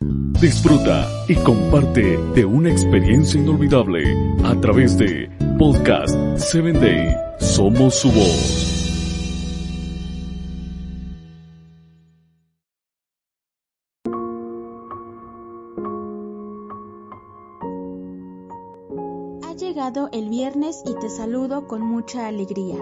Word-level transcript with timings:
Disfruta 0.00 1.08
y 1.28 1.34
comparte 1.36 2.18
de 2.34 2.44
una 2.44 2.70
experiencia 2.70 3.40
inolvidable 3.40 4.04
a 4.44 4.54
través 4.60 4.98
de 4.98 5.30
Podcast 5.58 6.14
7 6.36 6.72
Day. 6.72 7.16
Somos 7.40 7.94
su 7.94 8.12
voz. 8.12 8.72
Ha 19.44 19.54
llegado 19.56 20.10
el 20.12 20.28
viernes 20.28 20.82
y 20.84 20.94
te 21.00 21.08
saludo 21.08 21.66
con 21.66 21.80
mucha 21.82 22.26
alegría. 22.26 22.76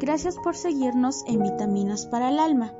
Gracias 0.00 0.36
por 0.42 0.56
seguirnos 0.56 1.22
en 1.28 1.42
Vitaminas 1.42 2.06
para 2.06 2.30
el 2.30 2.40
Alma. 2.40 2.72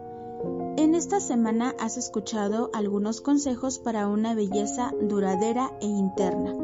En 0.76 0.94
esta 0.94 1.20
semana 1.20 1.74
has 1.80 1.96
escuchado 1.96 2.70
algunos 2.72 3.20
consejos 3.20 3.78
para 3.78 4.08
una 4.08 4.34
belleza 4.34 4.92
duradera 5.00 5.72
e 5.80 5.86
interna, 5.86 6.54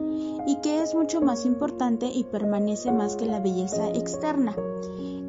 y 0.46 0.56
que 0.56 0.82
es 0.82 0.94
mucho 0.94 1.20
más 1.20 1.46
importante 1.46 2.06
y 2.12 2.24
permanece 2.24 2.92
más 2.92 3.16
que 3.16 3.26
la 3.26 3.40
belleza 3.40 3.88
externa. 3.88 4.54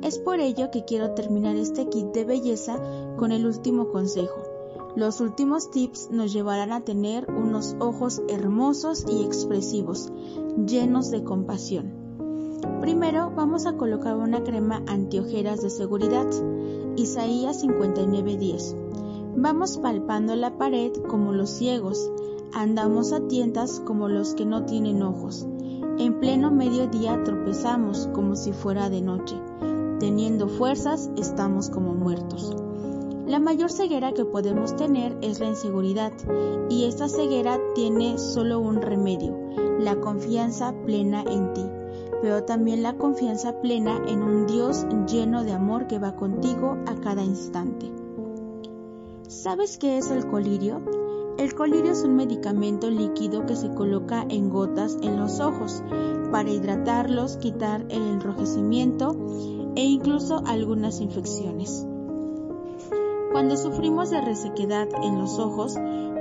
Es 0.01 0.19
por 0.19 0.39
ello 0.39 0.69
que 0.69 0.83
quiero 0.83 1.11
terminar 1.11 1.55
este 1.55 1.87
kit 1.87 2.07
de 2.07 2.25
belleza 2.25 2.77
con 3.17 3.31
el 3.31 3.45
último 3.45 3.89
consejo. 3.89 4.43
Los 4.95 5.21
últimos 5.21 5.71
tips 5.71 6.09
nos 6.11 6.33
llevarán 6.33 6.71
a 6.71 6.81
tener 6.81 7.31
unos 7.31 7.75
ojos 7.79 8.21
hermosos 8.27 9.05
y 9.09 9.23
expresivos, 9.23 10.11
llenos 10.67 11.09
de 11.09 11.23
compasión. 11.23 12.02
Primero 12.83 13.31
vamos 13.33 13.65
a 13.65 13.77
colocar 13.77 14.17
una 14.17 14.43
crema 14.43 14.83
antiojeras 14.87 15.61
de 15.61 15.69
seguridad. 15.69 16.27
Isaías 16.97 17.63
59:10. 17.63 18.75
Vamos 19.37 19.77
palpando 19.77 20.35
la 20.35 20.57
pared 20.57 20.91
como 21.07 21.31
los 21.31 21.49
ciegos, 21.49 22.11
andamos 22.51 23.13
a 23.13 23.25
tientas 23.29 23.79
como 23.79 24.09
los 24.09 24.33
que 24.33 24.45
no 24.45 24.65
tienen 24.65 25.01
ojos. 25.01 25.47
En 25.97 26.19
pleno 26.19 26.51
mediodía 26.51 27.23
tropezamos 27.23 28.09
como 28.11 28.35
si 28.35 28.51
fuera 28.51 28.89
de 28.89 29.01
noche. 29.01 29.37
Teniendo 30.01 30.49
fuerzas 30.49 31.09
estamos 31.15 31.69
como 31.69 31.93
muertos. 31.93 32.53
La 33.25 33.39
mayor 33.39 33.71
ceguera 33.71 34.11
que 34.11 34.25
podemos 34.25 34.75
tener 34.75 35.17
es 35.21 35.39
la 35.39 35.47
inseguridad 35.47 36.11
y 36.69 36.83
esta 36.83 37.07
ceguera 37.07 37.61
tiene 37.75 38.17
solo 38.17 38.59
un 38.59 38.81
remedio, 38.81 39.37
la 39.79 39.95
confianza 40.01 40.73
plena 40.85 41.23
en 41.25 41.53
ti 41.53 41.63
pero 42.23 42.45
también 42.45 42.83
la 42.83 42.93
confianza 42.93 43.59
plena 43.59 44.01
en 44.07 44.23
un 44.23 44.47
Dios 44.47 44.85
lleno 45.11 45.43
de 45.43 45.51
amor 45.51 45.87
que 45.87 45.99
va 45.99 46.15
contigo 46.15 46.77
a 46.87 46.95
cada 47.01 47.21
instante. 47.21 47.91
¿Sabes 49.27 49.77
qué 49.77 49.97
es 49.97 50.09
el 50.09 50.25
colirio? 50.27 50.79
El 51.37 51.53
colirio 51.53 51.91
es 51.91 52.01
un 52.01 52.15
medicamento 52.15 52.89
líquido 52.89 53.45
que 53.45 53.57
se 53.57 53.73
coloca 53.73 54.25
en 54.29 54.49
gotas 54.49 54.97
en 55.01 55.19
los 55.19 55.41
ojos 55.41 55.83
para 56.31 56.49
hidratarlos, 56.49 57.35
quitar 57.35 57.81
el 57.89 58.01
enrojecimiento 58.03 59.17
e 59.75 59.83
incluso 59.83 60.43
algunas 60.45 61.01
infecciones. 61.01 61.85
Cuando 63.33 63.57
sufrimos 63.57 64.11
de 64.11 64.21
resequedad 64.21 64.87
en 65.03 65.19
los 65.19 65.39
ojos, 65.39 65.75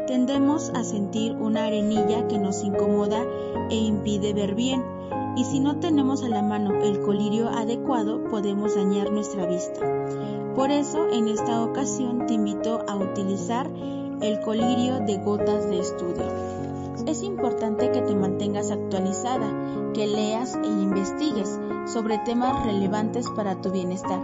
tendemos 0.09 0.71
a 0.71 0.83
sentir 0.83 1.37
una 1.37 1.67
arenilla 1.67 2.27
que 2.27 2.41
nos 2.41 2.65
incomoda 2.65 3.23
e 3.71 3.77
impide 3.77 4.33
ver 4.33 4.57
bien 4.57 4.83
y 5.37 5.45
si 5.45 5.61
no 5.61 5.77
tenemos 5.77 6.23
a 6.23 6.29
la 6.29 6.43
mano 6.43 6.83
el 6.83 7.01
colirio 7.01 7.49
adecuado 7.49 8.25
podemos 8.25 8.75
dañar 8.75 9.11
nuestra 9.11 9.47
vista. 9.47 9.81
Por 10.55 10.71
eso 10.71 11.09
en 11.11 11.29
esta 11.29 11.63
ocasión 11.63 12.27
te 12.27 12.35
invito 12.35 12.85
a 12.87 12.97
utilizar 12.97 13.69
el 14.21 14.41
colirio 14.41 15.01
de 15.01 15.19
gotas 15.19 15.69
de 15.69 15.81
estudio. 15.81 16.27
Es 17.07 17.23
importante 17.23 17.91
que 17.91 18.03
te 18.03 18.15
mantengas 18.15 18.71
actualizada, 18.71 19.49
que 19.95 20.07
leas 20.07 20.55
e 20.55 20.67
investigues 20.67 21.59
sobre 21.87 22.19
temas 22.19 22.65
relevantes 22.67 23.29
para 23.31 23.61
tu 23.61 23.71
bienestar 23.71 24.21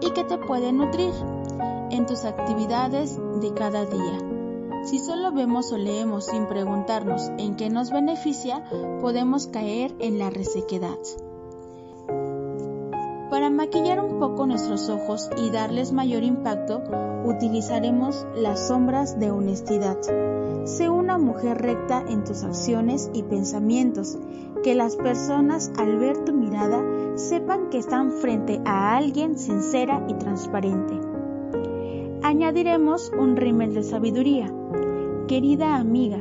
y 0.00 0.10
que 0.10 0.24
te 0.24 0.38
pueden 0.38 0.78
nutrir 0.78 1.12
en 1.90 2.06
tus 2.06 2.24
actividades 2.24 3.18
de 3.40 3.52
cada 3.54 3.84
día. 3.84 4.35
Si 4.86 5.00
solo 5.00 5.32
vemos 5.32 5.72
o 5.72 5.78
leemos 5.78 6.26
sin 6.26 6.46
preguntarnos 6.46 7.32
en 7.38 7.56
qué 7.56 7.70
nos 7.70 7.90
beneficia, 7.90 8.62
podemos 9.00 9.48
caer 9.48 9.92
en 9.98 10.20
la 10.20 10.30
resequedad. 10.30 10.96
Para 13.28 13.50
maquillar 13.50 13.98
un 13.98 14.20
poco 14.20 14.46
nuestros 14.46 14.88
ojos 14.88 15.28
y 15.36 15.50
darles 15.50 15.90
mayor 15.90 16.22
impacto, 16.22 16.84
utilizaremos 17.24 18.24
las 18.36 18.68
sombras 18.68 19.18
de 19.18 19.32
honestidad. 19.32 19.98
Sé 20.66 20.88
una 20.88 21.18
mujer 21.18 21.58
recta 21.58 22.04
en 22.08 22.22
tus 22.22 22.44
acciones 22.44 23.10
y 23.12 23.24
pensamientos, 23.24 24.16
que 24.62 24.76
las 24.76 24.94
personas 24.94 25.72
al 25.76 25.98
ver 25.98 26.24
tu 26.24 26.32
mirada 26.32 26.80
sepan 27.16 27.70
que 27.70 27.78
están 27.78 28.12
frente 28.12 28.60
a 28.64 28.96
alguien 28.96 29.36
sincera 29.36 30.06
y 30.08 30.14
transparente. 30.14 31.05
Añadiremos 32.26 33.12
un 33.16 33.36
rímel 33.36 33.72
de 33.72 33.84
sabiduría. 33.84 34.52
Querida 35.28 35.76
amiga, 35.76 36.18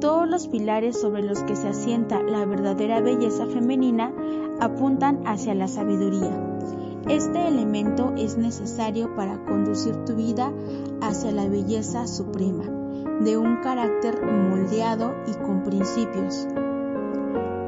todos 0.00 0.28
los 0.28 0.46
pilares 0.46 1.00
sobre 1.00 1.24
los 1.24 1.42
que 1.42 1.56
se 1.56 1.66
asienta 1.66 2.22
la 2.22 2.44
verdadera 2.44 3.00
belleza 3.00 3.44
femenina 3.46 4.12
apuntan 4.60 5.26
hacia 5.26 5.56
la 5.56 5.66
sabiduría. 5.66 6.30
Este 7.08 7.48
elemento 7.48 8.14
es 8.16 8.38
necesario 8.38 9.16
para 9.16 9.44
conducir 9.46 9.96
tu 10.04 10.14
vida 10.14 10.52
hacia 11.00 11.32
la 11.32 11.48
belleza 11.48 12.06
suprema, 12.06 12.62
de 13.18 13.36
un 13.36 13.56
carácter 13.56 14.24
moldeado 14.24 15.12
y 15.26 15.32
con 15.44 15.64
principios. 15.64 16.46